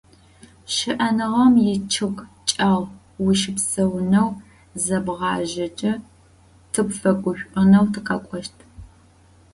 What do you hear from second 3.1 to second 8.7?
ущыпсэунэу зебгъажьэкӏэ тыпфэгушӏонэу тыкъэкӏощт.